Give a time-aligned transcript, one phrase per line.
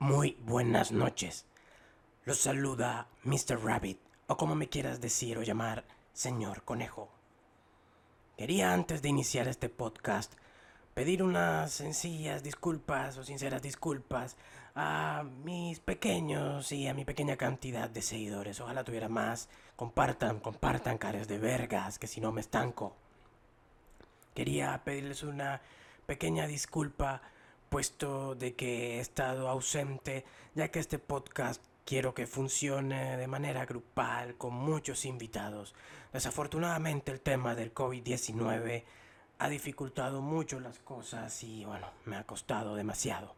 [0.00, 1.44] Muy buenas noches.
[2.24, 3.60] Los saluda Mr.
[3.60, 7.08] Rabbit, o como me quieras decir o llamar, señor conejo.
[8.36, 10.34] Quería antes de iniciar este podcast
[10.94, 14.36] pedir unas sencillas disculpas o sinceras disculpas
[14.76, 18.60] a mis pequeños y a mi pequeña cantidad de seguidores.
[18.60, 19.48] Ojalá tuviera más.
[19.74, 22.94] Compartan, compartan caras de vergas, que si no me estanco.
[24.32, 25.60] Quería pedirles una
[26.06, 27.20] pequeña disculpa
[27.68, 33.66] puesto de que he estado ausente, ya que este podcast quiero que funcione de manera
[33.66, 35.74] grupal con muchos invitados.
[36.12, 38.84] Desafortunadamente el tema del COVID-19
[39.38, 43.34] ha dificultado mucho las cosas y bueno, me ha costado demasiado.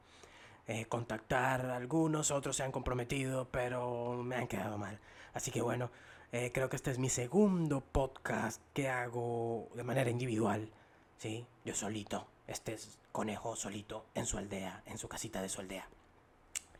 [0.67, 4.99] Eh, contactar a algunos, otros se han comprometido, pero me han quedado mal.
[5.35, 5.91] Así que bueno,
[6.33, 10.71] eh, creo que este es mi segundo podcast que hago de manera individual,
[11.19, 11.45] ¿sí?
[11.65, 12.77] Yo solito este
[13.13, 15.89] conejo solito en su aldea, en su casita de su aldea.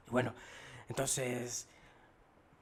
[0.07, 0.35] Y bueno,
[0.89, 1.69] entonces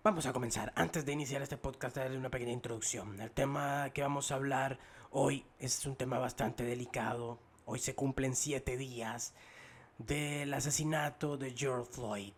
[0.03, 0.73] vamos a comenzar.
[0.77, 3.21] Antes de iniciar este podcast, darle una pequeña introducción.
[3.21, 4.79] El tema que vamos a hablar
[5.11, 7.39] hoy es un tema bastante delicado.
[7.65, 9.33] Hoy se cumplen siete días
[9.99, 12.35] del asesinato de George Floyd.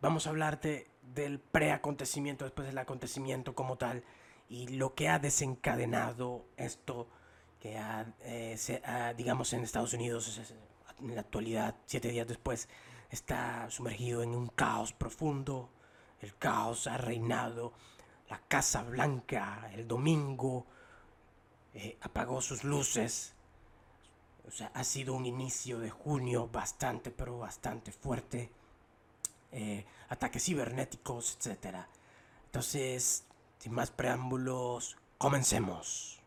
[0.00, 4.04] Vamos a hablarte del preacontecimiento, después del acontecimiento como tal,
[4.48, 7.08] y lo que ha desencadenado esto
[7.60, 7.78] que
[8.22, 8.56] eh,
[9.16, 10.40] digamos en Estados Unidos
[11.00, 12.68] en la actualidad, siete días después,
[13.10, 15.70] está sumergido en un caos profundo.
[16.20, 17.72] El caos ha reinado.
[18.28, 20.66] La Casa Blanca el domingo
[21.74, 23.34] eh, apagó sus luces.
[24.46, 28.50] O sea, ha sido un inicio de junio bastante, pero bastante fuerte.
[29.52, 31.76] Eh, ataques cibernéticos, etc.
[32.46, 33.24] Entonces,
[33.58, 36.17] sin más preámbulos, comencemos.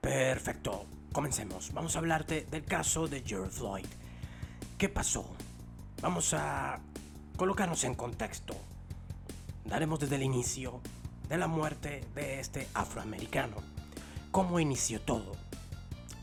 [0.00, 1.74] Perfecto, comencemos.
[1.74, 3.86] Vamos a hablarte del caso de George Floyd.
[4.78, 5.28] ¿Qué pasó?
[6.00, 6.80] Vamos a
[7.36, 8.56] colocarnos en contexto.
[9.66, 10.80] Daremos desde el inicio
[11.28, 13.56] de la muerte de este afroamericano.
[14.30, 15.36] ¿Cómo inició todo?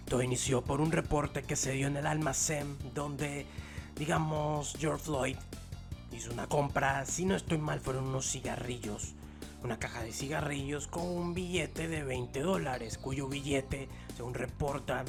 [0.09, 3.45] Todo inició por un reporte que se dio en el almacén donde,
[3.95, 5.38] digamos, George Floyd
[6.11, 9.13] hizo una compra, si no estoy mal, fueron unos cigarrillos
[9.63, 15.06] una caja de cigarrillos con un billete de 20 dólares, cuyo billete, según reportan,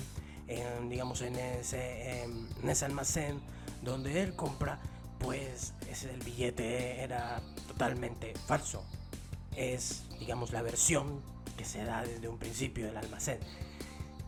[0.89, 3.41] digamos en ese, en ese almacén
[3.83, 4.79] donde él compra,
[5.19, 8.85] pues ese el billete era totalmente falso.
[9.57, 11.21] Es, digamos, la versión
[11.57, 13.41] que se da desde un principio del almacén.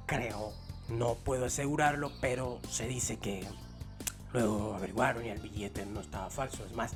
[0.07, 0.53] Creo,
[0.89, 3.47] no puedo asegurarlo, pero se dice que
[4.33, 6.65] luego averiguaron y el billete no estaba falso.
[6.65, 6.93] Es más,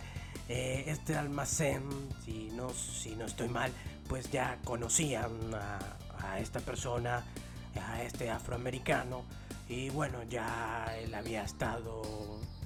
[0.49, 1.83] eh, este almacén,
[2.25, 3.73] si si no estoy mal,
[4.09, 7.23] pues ya conocían a, esta persona,
[7.89, 9.25] a este afroamericano,
[9.69, 12.03] y bueno, ya él había estado,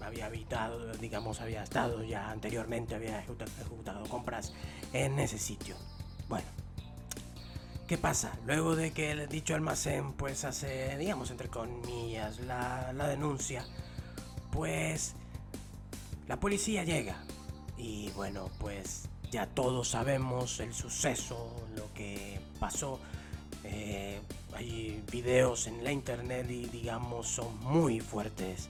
[0.01, 4.53] había habitado, digamos, había estado ya anteriormente, había ejecutado, compras
[4.93, 5.77] en ese sitio.
[6.29, 6.47] Bueno,
[7.89, 8.39] ¿Qué pasa?
[8.45, 13.65] Luego de que el dicho almacén pues hace, digamos, entre comillas, la, la, denuncia,
[14.53, 15.15] pues
[16.27, 17.17] la policía llega
[17.79, 22.99] y bueno, pues ya todos sabemos el suceso, lo que pasó.
[23.65, 24.21] Eh,
[24.55, 28.69] hay videos en la internet y digamos son muy fuertes,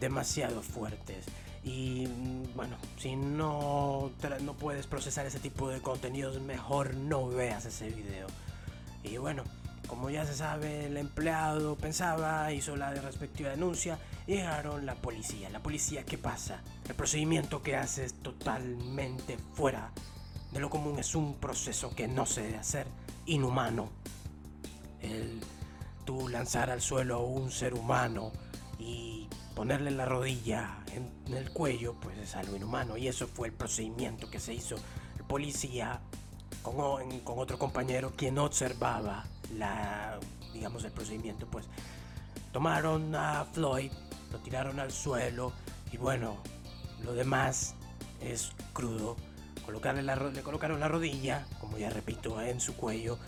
[0.00, 1.26] demasiado fuertes.
[1.64, 7.64] Y mm, bueno, si no, no puedes procesar ese tipo de contenidos, mejor no veas
[7.66, 8.26] ese video.
[9.04, 9.44] Y bueno,
[9.86, 15.50] como ya se sabe, el empleado pensaba, hizo la respectiva denuncia llegaron la policía.
[15.50, 16.60] La policía, ¿qué pasa?
[16.88, 19.90] El procedimiento que hace es totalmente fuera
[20.52, 20.98] de lo común.
[20.98, 22.86] Es un proceso que no se debe hacer,
[23.26, 23.88] inhumano.
[25.00, 25.40] El
[26.04, 28.32] tú lanzar al suelo a un ser humano
[28.78, 32.96] y ponerle la rodilla en, el cuello, pues es algo inhumano.
[32.96, 34.76] Y eso fue el procedimiento que se hizo.
[35.16, 36.00] El policía
[36.62, 40.18] con, con otro compañero quien observaba la,
[40.52, 41.66] digamos, el procedimiento, pues
[42.52, 43.90] tomaron a Floyd
[44.32, 45.52] lo tiraron al suelo
[45.92, 46.38] y bueno,
[47.04, 47.74] lo demás
[48.20, 49.16] es crudo.
[49.64, 53.18] Colocarle la, le colocaron la rodilla, como ya repito, en su cuello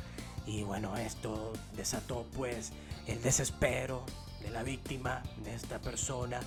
[0.47, 2.73] y bueno, esto desató pues
[3.07, 4.05] el desespero
[4.43, 6.41] de la víctima, de esta persona,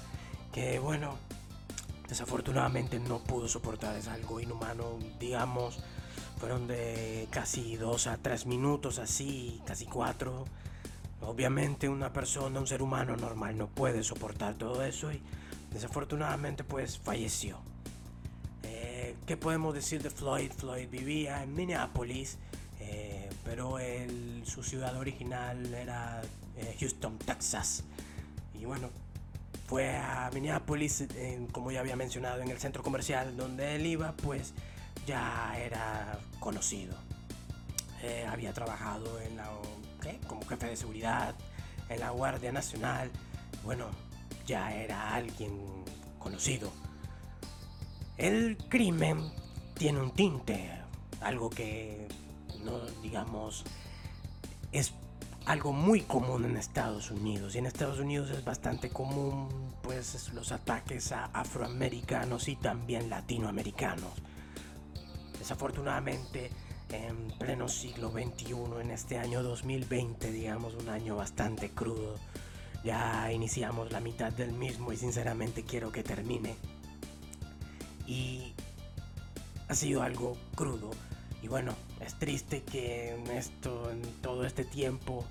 [0.53, 1.15] que bueno,
[2.07, 5.79] desafortunadamente no pudo soportar, es algo inhumano, digamos,
[6.37, 10.45] fueron de casi dos a tres minutos así, casi cuatro
[11.21, 15.21] Obviamente una persona, un ser humano normal no puede soportar todo eso y
[15.71, 17.59] desafortunadamente pues falleció.
[18.63, 20.51] Eh, ¿qué podemos decir de Floyd?
[20.51, 22.37] Floyd vivía en Minneapolis,
[22.79, 23.77] eh, pero
[24.43, 26.21] su ciudad original era
[26.55, 27.83] eh, Houston, Texas.
[28.53, 28.89] Y bueno,
[29.67, 31.05] fue a Minneapolis,
[31.51, 34.53] como ya había mencionado, en el centro comercial donde él iba, pues
[35.05, 36.95] ya era conocido.
[38.29, 39.49] Había trabajado en la,
[40.27, 41.35] como jefe de seguridad
[41.89, 43.11] en la Guardia Nacional.
[43.63, 43.87] Bueno,
[44.45, 45.51] ya era alguien
[46.19, 46.71] conocido.
[48.17, 49.31] El crimen
[49.75, 50.71] tiene un tinte,
[51.21, 52.07] algo que
[52.63, 53.63] no digamos
[54.71, 54.93] es
[55.45, 59.47] algo muy común en Estados Unidos y en Estados Unidos es bastante común
[59.81, 64.11] pues los ataques a afroamericanos y también latinoamericanos.
[65.39, 66.51] Desafortunadamente
[66.89, 72.15] en pleno siglo XXI, en este año 2020, digamos un año bastante crudo,
[72.83, 76.55] ya iniciamos la mitad del mismo y sinceramente quiero que termine.
[78.05, 78.53] Y
[79.67, 80.91] ha sido algo crudo.
[81.41, 83.91] Y bueno, es triste que en esto,
[84.21, 85.25] todo este tiempo,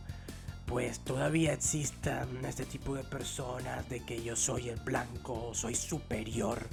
[0.66, 6.68] pues todavía existan este tipo de personas de que yo soy el blanco, soy superior,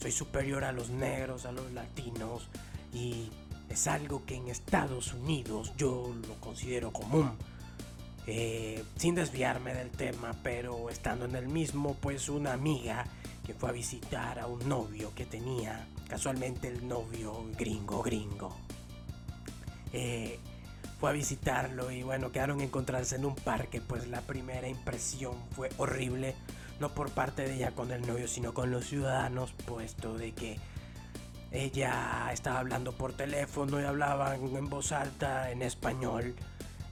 [0.00, 2.48] soy superior a los negros, a los latinos
[2.92, 3.30] y
[3.68, 7.32] es algo que en Estados Unidos yo lo considero común.
[8.30, 13.06] Eh, sin desviarme del tema, pero estando en el mismo, pues una amiga
[13.46, 18.54] que fue a visitar a un novio que tenía, casualmente el novio gringo, gringo.
[19.94, 20.38] Eh,
[21.00, 25.34] fue a visitarlo y bueno, quedaron a encontrarse en un parque, pues la primera impresión
[25.52, 26.34] fue horrible,
[26.80, 30.58] no por parte de ella con el novio, sino con los ciudadanos, puesto de que
[31.50, 36.34] ella estaba hablando por teléfono y hablaban en voz alta en español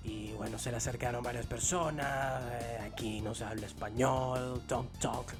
[0.06, 2.42] y bueno, se le acercaron varias personas.
[2.52, 4.62] Eh, aquí no se habla español.
[4.68, 5.32] Don't talk,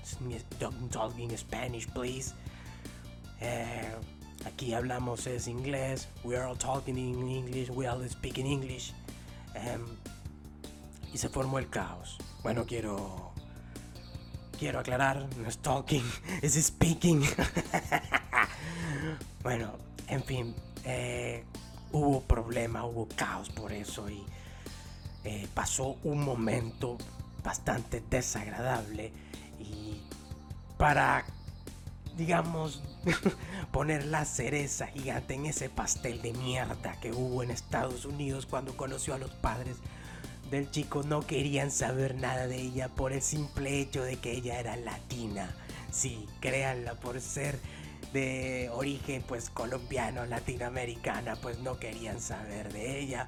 [0.59, 2.35] don't talk in Spanish, please.
[3.41, 3.95] Eh,
[4.45, 6.09] aquí hablamos es inglés.
[6.25, 7.71] We are all talking in English.
[7.71, 8.93] We all speak in English.
[9.55, 9.85] Em,
[11.13, 12.19] y se formó el caos.
[12.43, 13.26] Bueno, quiero
[14.59, 16.05] quiero aclarar, no es talking,
[16.43, 17.23] es speaking.
[19.43, 19.73] bueno,
[20.09, 20.55] en fin,
[20.85, 21.45] eh,
[21.93, 24.25] hubo problema, hubo caos por eso y
[25.25, 26.99] eh, pasó un momento
[27.43, 29.13] bastante desagradable
[29.59, 30.01] y
[30.77, 31.25] para,
[32.17, 32.83] digamos,
[33.73, 38.77] poner la cereza gigante en ese pastel de mierda que hubo en Estados Unidos cuando
[38.77, 39.77] conoció a los padres
[40.51, 44.61] del chico, no querían saber nada de ella por el simple hecho de que ella
[44.61, 45.55] era latina.
[45.91, 47.59] Sí, créanla, por ser
[48.13, 53.27] de origen pues colombiano, latinoamericana, pues no querían saber de ella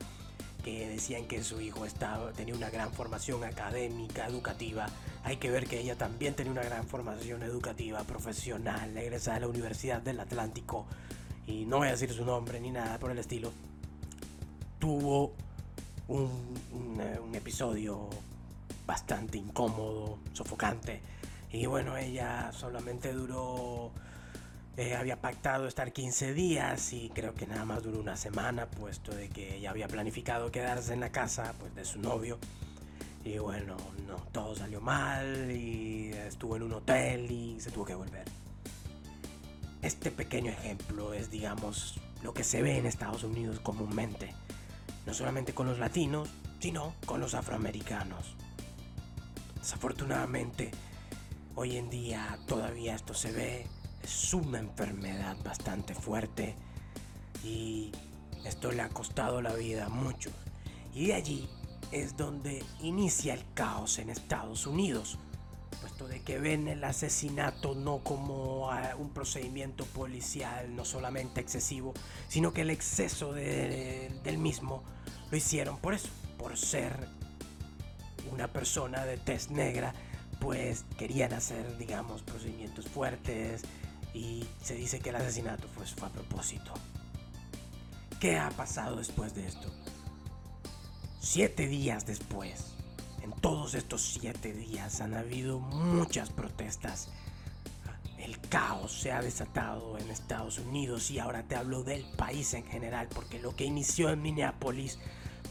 [0.65, 4.87] que decían que su hijo estaba, tenía una gran formación académica, educativa.
[5.25, 9.49] Hay que ver que ella también tenía una gran formación educativa, profesional, egresada de la
[9.49, 10.87] Universidad del Atlántico.
[11.47, 13.53] Y no voy a decir su nombre ni nada por el estilo.
[14.79, 15.33] Tuvo
[16.09, 18.09] eh, un episodio
[18.87, 21.01] bastante incómodo, sofocante.
[21.53, 23.93] Y bueno, ella solamente duró
[24.79, 29.13] eh, había pactado estar 15 días y creo que nada más duró una semana, puesto
[29.13, 32.39] de que ella había planificado quedarse en la casa pues, de su novio.
[33.25, 33.77] Y bueno,
[34.07, 38.25] no, todo salió mal y estuvo en un hotel y se tuvo que volver.
[39.83, 44.33] Este pequeño ejemplo es, digamos, lo que se ve en Estados Unidos comúnmente.
[45.09, 46.29] No solamente con los latinos,
[46.61, 48.35] sino con los afroamericanos.
[49.59, 50.71] Desafortunadamente,
[51.55, 53.67] hoy en día todavía esto se ve
[54.03, 56.55] es una enfermedad bastante fuerte
[57.43, 57.91] y
[58.45, 60.35] esto le ha costado la vida a muchos.
[60.95, 61.49] Y de allí
[61.91, 65.19] es donde inicia el caos en Estados Unidos,
[65.81, 71.95] puesto de que ven el asesinato no como un procedimiento policial no solamente excesivo,
[72.29, 74.83] sino que el exceso del mismo
[75.31, 76.09] lo hicieron por eso,
[76.39, 77.09] por ser
[78.33, 79.95] una persona de tez negra,
[80.41, 83.63] pues querían hacer, digamos, procedimientos fuertes,
[84.15, 86.73] y se dice que el asesinato pues, fue a propósito.
[88.21, 89.71] ¿Qué ha pasado después de esto?
[91.21, 92.75] Siete días después,
[93.29, 97.09] en todos estos siete días han habido muchas protestas.
[98.19, 102.65] El caos se ha desatado en Estados Unidos y ahora te hablo del país en
[102.65, 104.99] general porque lo que inició en Minneapolis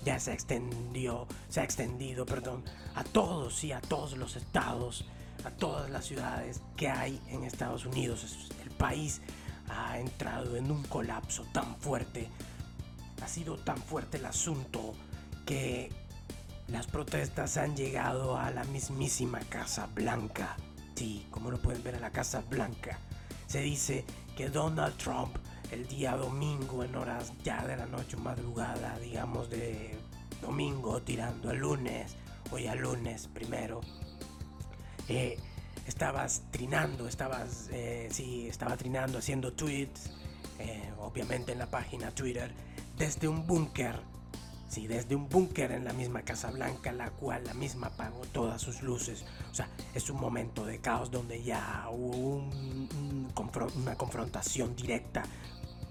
[0.03, 2.63] ya se extendió, se ha extendido, perdón,
[2.95, 5.05] a todos y a todos los estados
[5.43, 8.49] a todas las ciudades que hay en Estados Unidos.
[8.63, 9.21] El país
[9.69, 12.27] ha entrado en un colapso tan fuerte,
[13.21, 14.95] ha sido tan fuerte el asunto
[15.45, 15.91] que
[16.67, 20.57] las protestas han llegado a la mismísima Casa Blanca.
[20.95, 22.99] Sí, como lo pueden ver a la Casa Blanca.
[23.47, 24.03] Se dice
[24.35, 25.37] que Donald Trump
[25.71, 29.97] el día domingo en horas ya de la noche madrugada, digamos de
[30.41, 32.15] domingo tirando al lunes,
[32.51, 33.81] hoy al lunes primero,
[35.09, 35.37] eh,
[35.85, 40.11] estabas trinando, estabas, eh, sí, estaba trinando, haciendo tweets,
[40.59, 42.51] eh, obviamente en la página Twitter,
[42.97, 43.99] desde un búnker,
[44.69, 48.61] sí, desde un búnker en la misma Casa Blanca, la cual la misma apagó todas
[48.61, 49.25] sus luces.
[49.51, 52.49] O sea, es un momento de caos donde ya hubo
[53.75, 55.23] una confrontación directa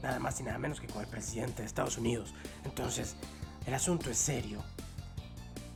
[0.03, 2.35] nada más y nada menos que con el presidente de Estados Unidos.
[2.65, 3.17] Entonces,
[3.67, 4.63] el asunto es serio.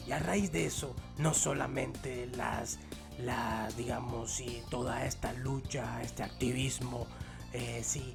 [0.07, 2.79] Y a raíz de eso, no solamente las,
[3.19, 7.07] las digamos, y toda esta lucha, este activismo,
[7.53, 8.15] eh, sí,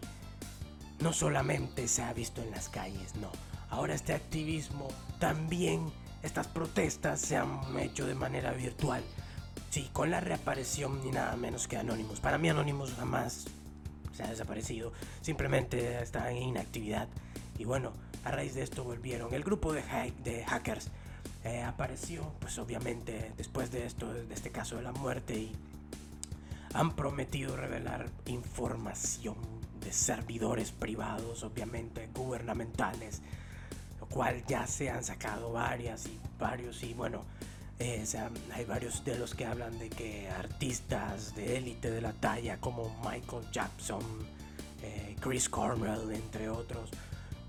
[1.00, 3.32] no solamente se ha visto en las calles, no.
[3.75, 4.88] Ahora este activismo
[5.20, 5.91] también,
[6.24, 9.03] estas protestas se han hecho de manera virtual.
[9.70, 12.22] Sí, con la reaparición ni nada menos que Anonymous.
[12.22, 13.48] Para mí Anonymous jamás
[14.13, 17.10] se ha desaparecido, simplemente está en inactividad.
[17.60, 17.91] Y bueno,
[18.24, 19.34] a raíz de esto volvieron.
[19.34, 19.84] El grupo de,
[20.24, 20.88] de hackers
[21.44, 25.51] eh, apareció, pues obviamente, después de esto, de este caso de la muerte, y
[26.74, 29.36] han prometido revelar información
[29.82, 33.22] de servidores privados, obviamente gubernamentales,
[34.00, 37.24] lo cual ya se han sacado varias y varios, y bueno,
[37.80, 38.06] eh,
[38.54, 42.96] hay varios de los que hablan de que artistas de élite de la talla como
[43.04, 44.02] Michael Jackson,
[44.82, 46.90] eh, Chris Cornell, entre otros,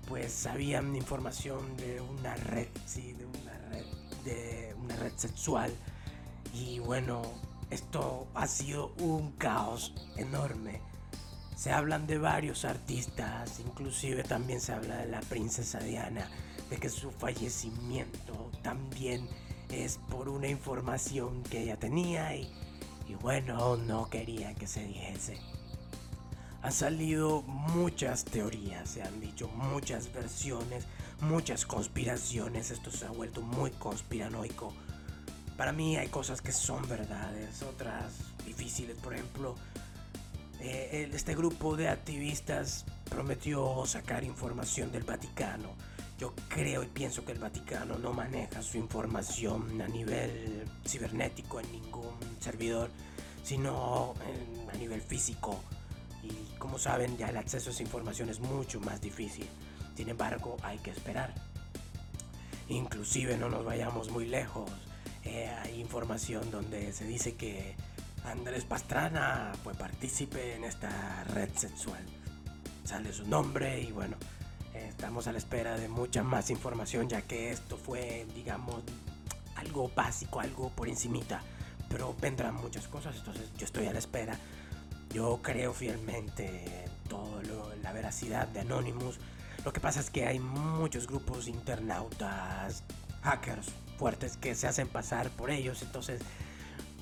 [0.07, 3.85] pues sabían información de una red, sí, de una red,
[4.25, 5.71] de una red sexual.
[6.53, 7.21] Y bueno,
[7.69, 10.81] esto ha sido un caos enorme.
[11.57, 16.29] Se hablan de varios artistas, inclusive también se habla de la princesa Diana,
[16.69, 19.27] de que su fallecimiento también
[19.69, 22.47] es por una información que ella tenía y,
[23.21, 25.39] bueno, no quería que se dijese.
[26.61, 30.85] Han salido muchas teorías, se han dicho muchas versiones,
[31.21, 34.73] muchas conspiraciones, esto se ha vuelto muy conspiranoico.
[35.57, 38.13] Para mí hay cosas que son verdades, otras
[38.45, 39.55] difíciles, por ejemplo,
[40.59, 45.75] eh, este grupo de activistas prometió sacar información del Vaticano
[46.17, 51.71] yo creo y pienso que el Vaticano no maneja su información a nivel cibernético en
[51.71, 52.89] ningún servidor,
[53.43, 54.15] sino
[54.73, 55.59] a nivel físico.
[56.23, 59.47] Y como saben, ya el acceso a esa información es mucho más difícil.
[59.95, 61.35] Sin embargo, hay que esperar.
[62.67, 64.71] Inclusive no nos vayamos muy lejos.
[65.23, 67.75] Eh, hay información donde se dice que
[68.31, 72.03] Andrés Pastrana fue partícipe en esta red sexual.
[72.83, 74.17] Sale su nombre y bueno,
[74.85, 78.83] Estamos a la espera de mucha más información ya que esto fue, digamos,
[79.55, 81.41] algo básico, algo por encimita.
[81.89, 84.37] Pero vendrán muchas cosas, entonces yo estoy a la espera.
[85.13, 87.41] Yo creo fielmente en todo
[87.81, 89.19] la veracidad de Anonymous.
[89.63, 92.83] Lo que pasa es que hay muchos grupos internautas,
[93.21, 93.67] hackers
[93.97, 96.21] fuertes que se hacen pasar por ellos, entonces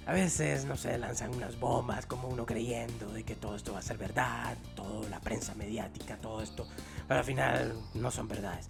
[0.06, 3.80] a veces, no sé, lanzan unas bombas como uno creyendo de que todo esto va
[3.80, 6.68] a ser verdad, toda la prensa mediática, todo esto,
[7.08, 8.70] pero al final no son verdades.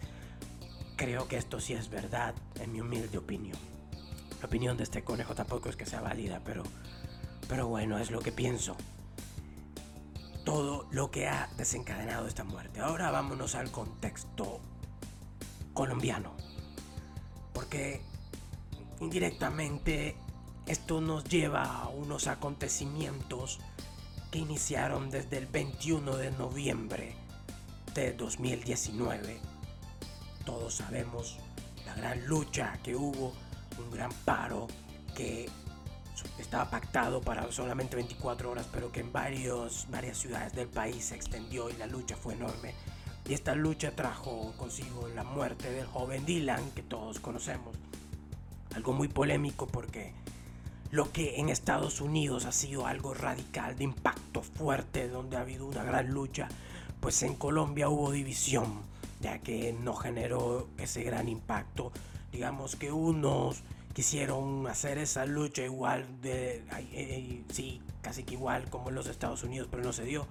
[0.95, 3.57] Creo que esto sí es verdad, en mi humilde opinión.
[4.39, 6.63] La opinión de este conejo tampoco es que sea válida, pero,
[7.49, 8.77] pero bueno, es lo que pienso.
[10.45, 12.79] Todo lo que ha desencadenado esta muerte.
[12.79, 14.61] Ahora vámonos al contexto
[15.73, 16.33] colombiano.
[17.53, 18.01] Porque
[19.01, 20.15] indirectamente
[20.67, 23.59] esto nos lleva a unos acontecimientos
[24.31, 27.15] que iniciaron desde el 21 de noviembre
[27.93, 29.39] de 2019.
[30.43, 31.37] Todos sabemos
[31.85, 33.33] la gran lucha que hubo,
[33.77, 34.67] un gran paro
[35.15, 35.49] que
[36.39, 41.15] estaba pactado para solamente 24 horas, pero que en varios, varias ciudades del país se
[41.15, 42.73] extendió y la lucha fue enorme.
[43.27, 47.75] Y esta lucha trajo consigo la muerte del joven Dylan, que todos conocemos.
[48.75, 50.13] Algo muy polémico porque
[50.91, 55.65] lo que en Estados Unidos ha sido algo radical, de impacto fuerte, donde ha habido
[55.65, 56.47] una gran lucha,
[56.99, 58.81] pues en Colombia hubo división,
[59.21, 61.91] ya que no generó ese gran impacto.
[62.31, 63.61] Digamos que unos
[63.93, 69.43] quisieron hacer esa lucha igual de, eh, sí, casi que igual como en los Estados
[69.43, 70.27] Unidos, pero no se dio,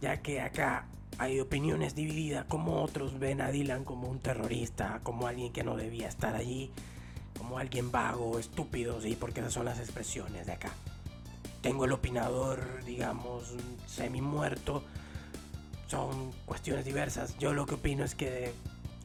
[0.00, 0.86] ya que acá
[1.18, 5.76] hay opiniones divididas, como otros ven a Dylan como un terrorista, como alguien que no
[5.76, 6.70] debía estar allí
[7.38, 10.72] como alguien vago, estúpido, sí, porque esas son las expresiones de acá.
[11.62, 13.54] Tengo el opinador, digamos,
[13.86, 14.82] semi muerto.
[15.88, 17.36] Son cuestiones diversas.
[17.38, 18.52] Yo lo que opino es que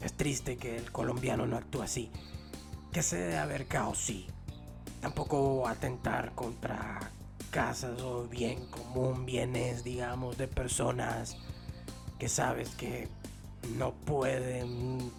[0.00, 2.10] es triste que el colombiano no actúe así.
[2.92, 4.26] Que se debe haber caos, sí.
[5.00, 7.10] Tampoco atentar contra
[7.50, 11.36] casas o bien común, bienes, digamos, de personas
[12.18, 13.08] que sabes que
[13.76, 15.10] no pueden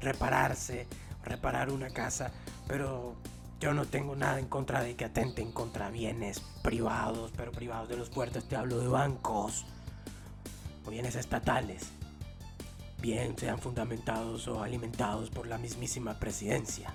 [0.00, 0.86] repararse,
[1.24, 2.32] reparar una casa,
[2.72, 3.16] pero
[3.60, 7.98] yo no tengo nada en contra de que atenten contra bienes privados, pero privados de
[7.98, 9.66] los puertos, te hablo de bancos
[10.86, 11.90] o bienes estatales,
[12.98, 16.94] bien sean fundamentados o alimentados por la mismísima presidencia.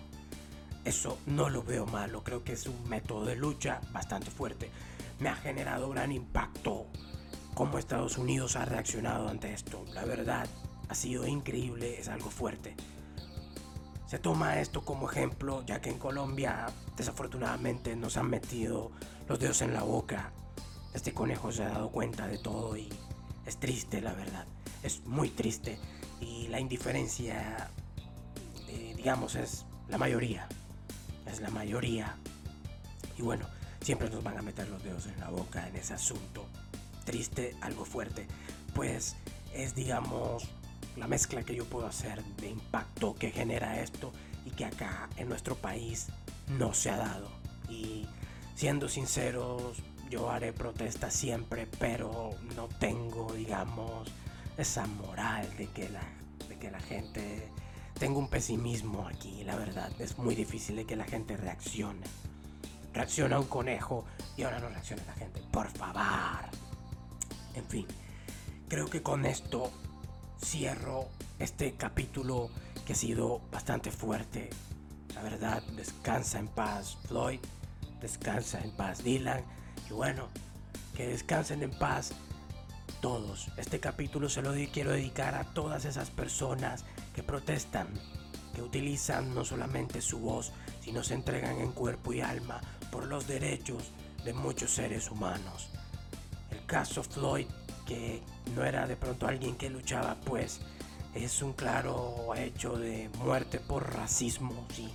[0.84, 4.72] Eso no lo veo malo, creo que es un método de lucha bastante fuerte.
[5.20, 6.88] Me ha generado gran impacto
[7.54, 9.86] cómo Estados Unidos ha reaccionado ante esto.
[9.94, 10.48] La verdad,
[10.90, 12.76] ha sido increíble, es algo fuerte.
[14.08, 18.92] Se toma esto como ejemplo, ya que en Colombia desafortunadamente nos han metido
[19.28, 20.32] los dedos en la boca.
[20.94, 22.88] Este conejo se ha dado cuenta de todo y
[23.46, 24.46] es triste, la verdad.
[24.82, 25.78] Es muy triste
[26.22, 27.70] y la indiferencia,
[28.70, 30.48] eh, digamos, es la mayoría.
[31.30, 32.16] Es la mayoría.
[33.18, 33.46] Y bueno,
[33.82, 36.46] siempre nos van a meter los dedos en la boca en ese asunto.
[37.04, 38.26] Triste, algo fuerte.
[38.74, 39.18] Pues
[39.54, 40.48] es, digamos,
[40.98, 44.12] la mezcla que yo puedo hacer de impacto que genera esto
[44.46, 46.08] y que acá en nuestro país
[46.58, 47.30] no se ha dado.
[47.70, 48.08] Y
[48.56, 49.78] siendo sinceros,
[50.10, 54.10] yo haré protesta siempre, pero no tengo, digamos,
[54.58, 56.04] esa moral de que la,
[56.48, 57.50] de que la gente...
[58.00, 59.92] Tengo un pesimismo aquí, la verdad.
[60.00, 62.06] Es muy difícil de que la gente reaccione.
[62.94, 64.06] Reacciona un conejo
[64.38, 65.42] y ahora no reacciona la gente.
[65.52, 66.46] Por favor.
[67.56, 67.88] En fin,
[68.68, 69.72] creo que con esto
[70.40, 71.08] cierro
[71.40, 72.50] este capítulo
[72.86, 74.50] que ha sido bastante fuerte.
[75.14, 77.40] La verdad, descansa en paz Floyd,
[78.02, 79.44] descansa en paz Dylan
[79.90, 80.28] y bueno,
[80.96, 82.12] que descansen en paz
[83.02, 83.50] todos.
[83.58, 87.88] Este capítulo se lo quiero dedicar a todas esas personas que protestan,
[88.54, 90.52] que utilizan no solamente su voz,
[90.82, 93.92] sino se entregan en cuerpo y alma por los derechos
[94.24, 95.70] de muchos seres humanos.
[96.52, 97.48] El caso Floyd
[97.88, 98.22] que
[98.56, 100.60] no era de pronto alguien que luchaba, pues
[101.16, 104.90] es un claro hecho de muerte por racismo, sí.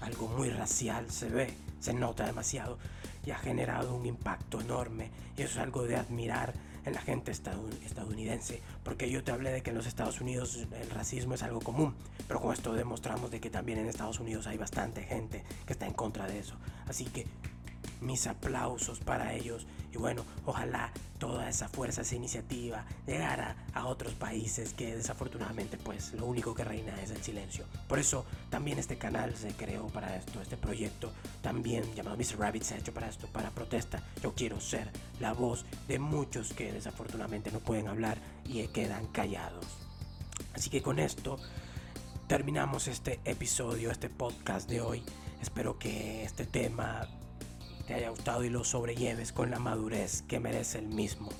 [0.00, 2.78] Algo muy racial se ve, se nota demasiado
[3.24, 5.10] y ha generado un impacto enorme.
[5.36, 9.62] Y eso es algo de admirar en la gente estadounidense, porque yo te hablé de
[9.62, 11.94] que en los Estados Unidos el racismo es algo común,
[12.26, 15.86] pero con esto demostramos de que también en Estados Unidos hay bastante gente que está
[15.86, 16.56] en contra de eso.
[16.88, 17.28] Así que
[18.02, 24.14] mis aplausos para ellos y bueno, ojalá toda esa fuerza, esa iniciativa llegara a otros
[24.14, 27.64] países que desafortunadamente pues lo único que reina es el silencio.
[27.88, 31.12] Por eso también este canal se creó para esto, este proyecto
[31.42, 32.38] también llamado Mr.
[32.38, 34.02] Rabbit se ha hecho para esto, para protesta.
[34.22, 39.66] Yo quiero ser la voz de muchos que desafortunadamente no pueden hablar y quedan callados.
[40.54, 41.38] Así que con esto
[42.26, 45.02] terminamos este episodio, este podcast de hoy.
[45.40, 47.08] Espero que este tema
[47.86, 51.30] te haya gustado y lo sobrelleves con la madurez que merece el mismo.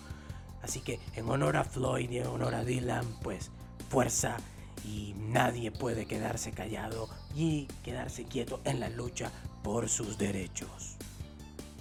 [0.62, 3.50] Así que en honor a Floyd y en honor a Dylan, pues
[3.88, 4.36] fuerza
[4.84, 9.30] y nadie puede quedarse callado y quedarse quieto en la lucha
[9.62, 10.96] por sus derechos.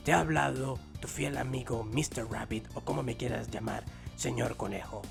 [0.03, 2.29] Te ha hablado tu fiel amigo Mr.
[2.29, 3.83] Rabbit o como me quieras llamar,
[4.15, 5.01] señor Conejo.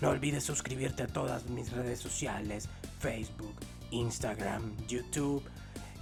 [0.00, 2.68] No olvides suscribirte a todas mis redes sociales,
[2.98, 3.54] Facebook,
[3.90, 5.42] Instagram, YouTube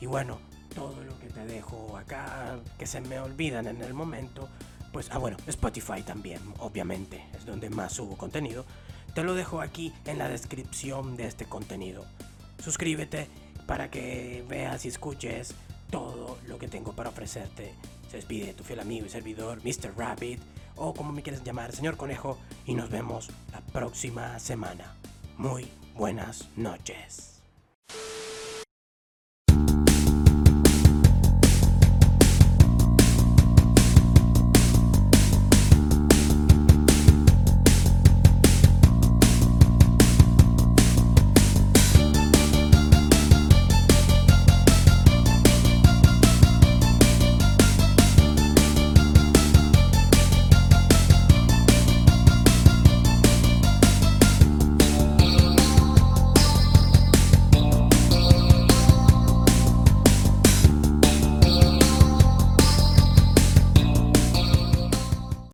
[0.00, 0.38] y bueno,
[0.78, 4.48] todo lo que te dejo acá, que se me olvidan en el momento,
[4.92, 8.64] pues, ah bueno, Spotify también, obviamente, es donde más subo contenido.
[9.12, 12.04] Te lo dejo aquí en la descripción de este contenido.
[12.62, 13.28] Suscríbete
[13.66, 15.54] para que veas y escuches
[15.90, 17.74] todo lo que tengo para ofrecerte.
[18.08, 19.96] Se despide tu fiel amigo y servidor, Mr.
[19.96, 20.40] Rabbit,
[20.76, 24.94] o como me quieres llamar, señor Conejo, y nos vemos la próxima semana.
[25.36, 27.37] Muy buenas noches.